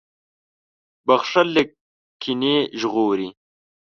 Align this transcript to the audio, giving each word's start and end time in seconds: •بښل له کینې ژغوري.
•بښل 1.07 1.47
له 1.55 1.63
کینې 2.21 2.57
ژغوري. 2.79 3.29